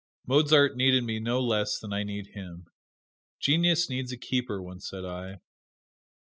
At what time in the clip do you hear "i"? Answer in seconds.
1.93-2.01, 5.05-5.41